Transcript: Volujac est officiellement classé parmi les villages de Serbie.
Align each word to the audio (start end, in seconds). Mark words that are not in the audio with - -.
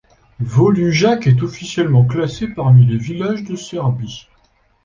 Volujac 0.39 1.27
est 1.27 1.43
officiellement 1.43 2.03
classé 2.05 2.47
parmi 2.47 2.87
les 2.87 2.97
villages 2.97 3.43
de 3.43 3.55
Serbie. 3.55 4.27